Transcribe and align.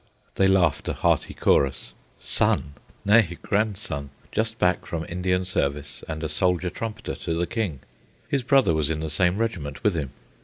They 0.33 0.47
laughed 0.47 0.87
a 0.87 0.93
hearty 0.93 1.35
chorus. 1.35 1.93
Son! 2.17 2.73
Nay, 3.05 3.37
grandson, 3.43 4.09
just 4.31 4.57
back 4.57 4.83
from 4.87 5.05
Indian 5.07 5.45
service 5.45 6.03
and 6.07 6.23
a 6.23 6.27
soldier 6.27 6.71
trumpeter 6.71 7.13
to 7.17 7.35
the 7.35 7.45
King. 7.45 7.81
His 8.27 8.41
brother 8.41 8.73
was 8.73 8.89
in 8.89 8.99
the 8.99 9.11
same 9.11 9.37
regiment 9.37 9.83
with 9.83 9.93
him. 9.93 10.09